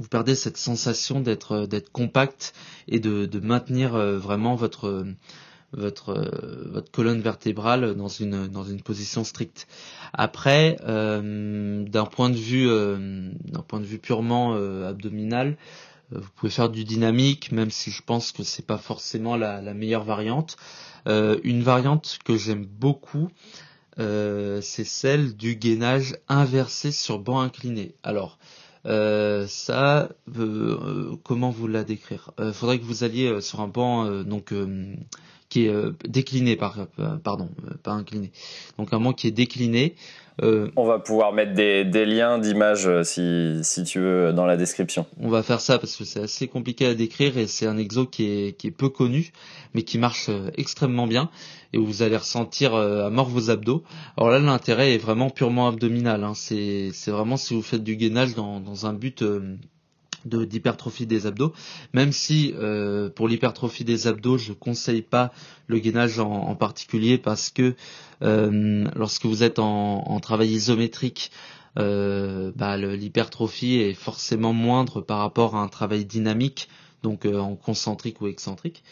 [0.00, 2.54] vous perdez cette sensation d'être euh, d'être compact
[2.88, 5.06] et de, de maintenir euh, vraiment votre
[5.72, 9.66] votre euh, votre colonne vertébrale dans une dans une position stricte.
[10.12, 14.54] Après, d'un point de vue d'un point de vue purement
[14.86, 15.56] abdominal,
[16.12, 19.74] vous pouvez faire du dynamique, même si je pense que c'est pas forcément la, la
[19.74, 20.56] meilleure variante.
[21.06, 23.28] une variante que j'aime beaucoup,
[23.98, 27.96] c'est celle du gainage inversé sur banc incliné.
[28.04, 28.38] Alors,
[28.86, 32.30] euh, ça, euh, comment vous la décrire?
[32.40, 34.52] Euh, faudrait que vous alliez sur un banc donc
[35.54, 36.88] qui est décliné, par,
[37.22, 37.48] pardon,
[37.84, 38.32] pas incliné.
[38.76, 39.94] Donc un banc qui est décliné.
[40.42, 45.06] On va pouvoir mettre des, des liens d'images si, si tu veux dans la description.
[45.20, 48.04] On va faire ça parce que c'est assez compliqué à décrire et c'est un exo
[48.06, 49.30] qui est, qui est peu connu
[49.74, 51.30] mais qui marche extrêmement bien
[51.72, 53.82] et où vous allez ressentir euh, à mort vos abdos.
[54.16, 56.22] Alors là, l'intérêt est vraiment purement abdominal.
[56.22, 56.32] Hein.
[56.34, 59.56] C'est vraiment si vous faites du gainage dans, dans un but euh,
[60.24, 61.52] de d'hypertrophie des abdos,
[61.92, 65.32] même si euh, pour l'hypertrophie des abdos, je conseille pas
[65.66, 67.74] le gainage en, particulier parce que
[68.20, 71.30] lorsque vous êtes en, en travail isométrique,
[71.76, 76.68] bah, l'hypertrophie est forcément moindre par rapport à un travail dynamique,
[77.02, 78.82] donc en concentrique ou excentrique.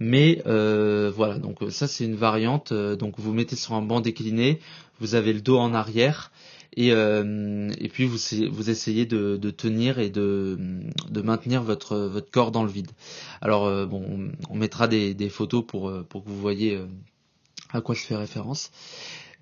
[0.00, 2.72] Mais euh, voilà, donc euh, ça c'est une variante.
[2.72, 4.58] Euh, donc vous mettez sur un banc décliné,
[4.98, 6.32] vous avez le dos en arrière
[6.76, 8.18] et, et puis vous,
[8.50, 10.58] vous essayez de, tenir et de,
[11.08, 12.90] de, maintenir votre, votre corps dans le vide.
[13.40, 16.78] Alors bon, on, mettra des, des, photos pour, pour que vous voyez
[17.72, 18.70] à quoi je fais référence.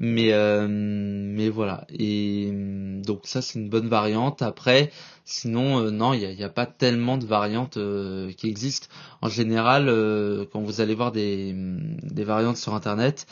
[0.01, 0.33] Mais
[0.69, 1.87] mais voilà.
[1.91, 2.51] Et
[3.05, 4.43] donc ça c'est une bonne variante.
[4.43, 4.91] Après,
[5.25, 7.79] sinon non, il n'y a, a, pas tellement de variantes
[8.37, 8.87] qui existent.
[9.23, 9.87] En général,
[10.53, 11.53] quand vous allez voir des
[12.03, 13.27] des variantes sur internet,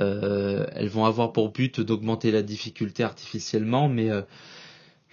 [0.00, 4.10] elles vont avoir pour but d'augmenter la difficulté artificiellement, mais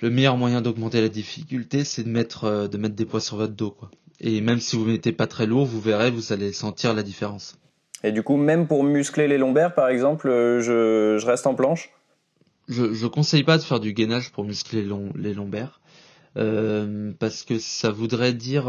[0.02, 3.38] le meilleur moyen d'augmenter la difficulté, c'est de mettre euh, de mettre des poids sur
[3.38, 3.90] votre dos, quoi.
[4.20, 7.56] Et même si vous mettez pas très lourd, vous verrez, vous allez sentir la différence.
[8.04, 11.92] Et du coup, même pour muscler les lombaires, par exemple, euh, je, reste en planche?
[12.68, 15.82] Je, je conseille pas de faire du gainage pour muscler les lombaires.
[16.36, 18.66] Euh, parce que ça voudrait dire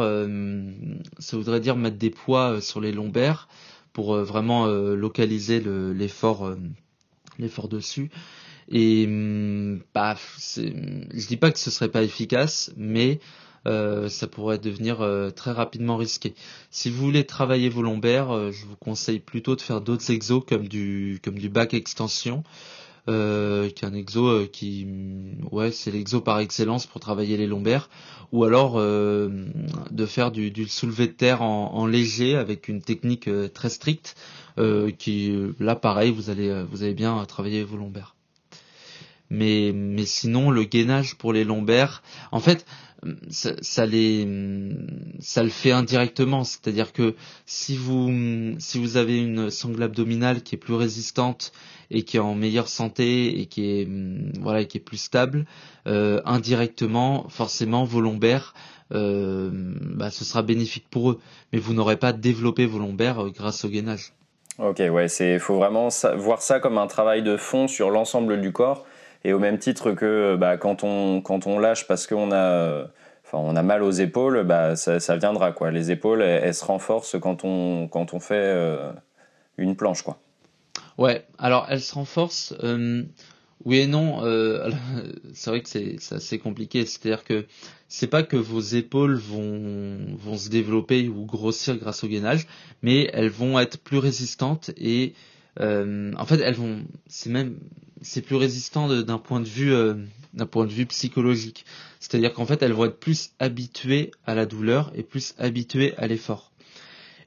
[1.18, 3.46] ça voudrait dire mettre des poids sur les lombaires
[3.98, 6.54] pour vraiment localiser l'effort
[7.40, 8.10] l'effort dessus
[8.70, 13.18] et hum, bah, je dis pas que ce serait pas efficace, mais
[13.66, 16.34] euh, ça pourrait devenir euh, très rapidement risqué.
[16.70, 20.44] Si vous voulez travailler vos lombaires, euh, je vous conseille plutôt de faire d'autres exos
[20.46, 22.44] comme du comme du back extension,
[23.08, 27.88] qui est un exo qui hum, ouais c'est l'exo par excellence pour travailler les lombaires,
[28.32, 33.70] ou alors de faire du, du soulevé de terre en, léger avec une technique très
[33.70, 34.16] stricte,
[34.98, 38.14] qui là pareil vous allez vous allez bien travailler vos lombaires.
[39.30, 42.66] Mais mais sinon le gainage pour les lombaires en fait
[43.30, 44.26] ça, ça les
[45.20, 46.44] ça le fait indirectement.
[46.44, 47.14] C'est-à-dire que
[47.46, 51.52] si vous si vous avez une sangle abdominale qui est plus résistante
[51.90, 53.88] et qui est en meilleure santé et qui est
[54.40, 55.46] voilà qui est plus stable
[55.86, 58.54] euh, indirectement forcément vos lombaires
[58.92, 61.20] euh, bah, ce sera bénéfique pour eux
[61.52, 64.12] mais vous n'aurez pas développé vos lombaires euh, grâce au gainage
[64.58, 68.50] Ok, ouais, c'est faut vraiment voir ça comme un travail de fond sur l'ensemble du
[68.50, 68.84] corps
[69.22, 72.86] et au même titre que bah, quand, on, quand on lâche parce qu'on a,
[73.24, 75.52] enfin, on a mal aux épaules, bah, ça, viendra.
[75.52, 75.70] Quoi.
[75.70, 78.52] Les épaules, elles, se renforcent quand on, quand on fait
[79.58, 80.02] une planche.
[80.02, 80.18] Quoi.
[80.98, 82.54] Ouais, alors elles se renforcent.
[82.62, 83.04] Euh,
[83.64, 84.24] oui et non.
[84.24, 84.70] Euh,
[85.32, 86.84] c'est vrai que c'est assez compliqué.
[86.84, 87.46] C'est-à-dire que
[87.88, 92.46] c'est pas que vos épaules vont, vont se développer ou grossir grâce au gainage,
[92.82, 95.14] mais elles vont être plus résistantes et
[95.58, 96.84] en fait elles vont.
[97.08, 97.56] C'est même
[98.02, 99.94] c'est plus résistant d'un point de vue euh,
[100.34, 101.64] d'un point de vue psychologique.
[102.00, 106.06] C'est-à-dire qu'en fait, elles vont être plus habituées à la douleur et plus habituées à
[106.06, 106.52] l'effort.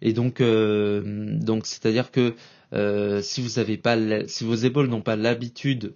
[0.01, 2.31] Et donc, euh, donc c'est-à-dire que euh,
[2.73, 5.93] si vous avez pas, si vos épaules n'ont pas l'habitude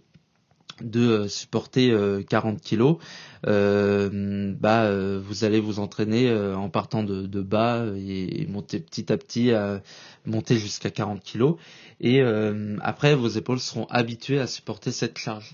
[0.81, 1.95] de supporter
[2.27, 2.97] 40 kilos,
[3.43, 9.81] bah vous allez vous entraîner en partant de, bas et monter petit à petit à
[10.25, 11.57] monter jusqu'à 40 kilos
[11.99, 15.51] et euh, après vos épaules seront habituées à supporter cette charge.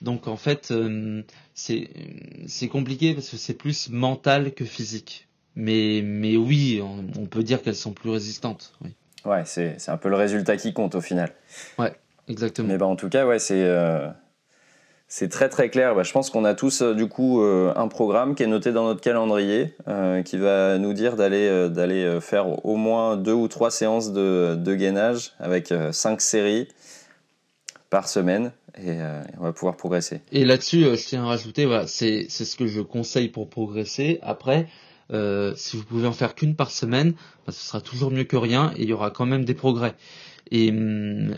[0.00, 1.22] Donc en fait euh,
[1.54, 1.88] c'est
[2.46, 5.28] c'est compliqué parce que c'est plus mental que physique.
[5.54, 8.72] Mais mais oui, on, peut dire qu'elles sont plus résistantes.
[9.24, 11.30] Ouais, c'est c'est un peu le résultat qui compte au final.
[11.78, 11.92] Ouais,
[12.28, 12.68] exactement.
[12.68, 14.08] Mais ben en tout cas ouais c'est euh,
[15.14, 15.94] c'est très très clair.
[15.94, 18.72] Bah, je pense qu'on a tous euh, du coup euh, un programme qui est noté
[18.72, 23.46] dans notre calendrier euh, qui va nous dire d'aller d'aller faire au moins deux ou
[23.46, 26.66] trois séances de, de gainage avec cinq séries
[27.90, 28.96] par semaine et
[29.38, 30.22] on va pouvoir progresser.
[30.32, 34.18] Et là-dessus, je tiens à rajouter, voilà, c'est c'est ce que je conseille pour progresser.
[34.22, 34.66] Après,
[35.10, 37.12] si vous pouvez en faire qu'une par semaine,
[37.46, 39.94] bah, ce sera toujours mieux que rien et il y aura quand même des progrès.
[40.50, 40.72] Et,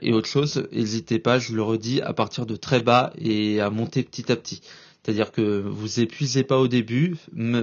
[0.02, 3.70] et autre chose, n'hésitez pas, je le redis, à partir de très bas et à
[3.70, 4.60] monter petit à petit.
[5.04, 7.16] C'est-à-dire que vous épuisez pas au début,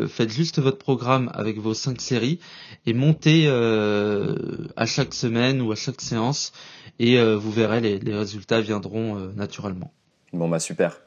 [0.08, 2.40] faites juste votre programme avec vos cinq séries
[2.86, 4.36] et montez euh,
[4.76, 6.52] à chaque semaine ou à chaque séance
[7.00, 9.92] et euh, vous verrez les, les résultats viendront euh, naturellement.
[10.34, 11.02] Bon bah super.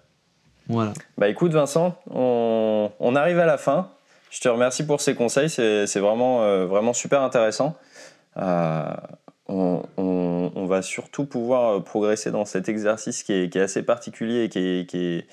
[0.66, 0.92] Voilà.
[1.18, 3.92] Bah écoute Vincent, on, on, arrive à la fin.
[4.34, 7.76] Je te remercie pour ces conseils, c'est vraiment vraiment super intéressant.
[8.36, 14.44] On, on on, va surtout pouvoir euh, progresser dans cet exercice qui est, assez particulier
[14.44, 14.58] et qui
[14.98, 15.26] est,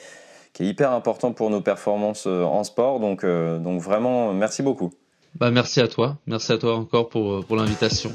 [0.59, 2.99] hyper important pour nos performances euh, en sport.
[2.99, 4.91] Donc, euh, donc vraiment, merci beaucoup.
[5.35, 6.17] Bah, merci à toi.
[6.27, 8.11] Merci à toi encore pour, pour l'invitation.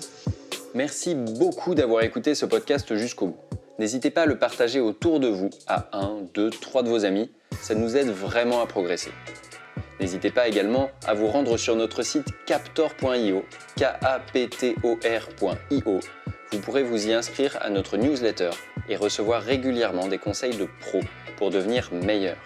[0.74, 3.40] Merci beaucoup d'avoir écouté ce podcast jusqu'au bout.
[3.78, 7.30] N'hésitez pas à le partager autour de vous, à un, deux, trois de vos amis.
[7.60, 9.10] Ça nous aide vraiment à progresser.
[10.00, 13.44] N'hésitez pas également à vous rendre sur notre site captor.io,
[13.76, 14.80] K-A-P-T-O-R.io
[16.52, 18.50] vous pourrez vous y inscrire à notre newsletter
[18.88, 21.00] et recevoir régulièrement des conseils de pros
[21.36, 22.36] pour devenir meilleur.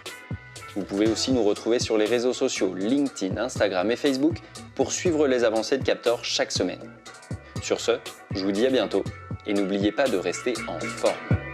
[0.75, 4.39] Vous pouvez aussi nous retrouver sur les réseaux sociaux LinkedIn, Instagram et Facebook
[4.75, 6.81] pour suivre les avancées de Captor chaque semaine.
[7.63, 7.93] Sur ce,
[8.33, 9.05] je vous dis à bientôt
[9.47, 11.50] et n'oubliez pas de rester en forme.